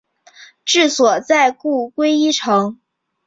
[0.65, 2.79] 治所在故归依城。